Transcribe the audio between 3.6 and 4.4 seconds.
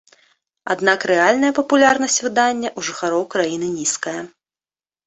нізкая.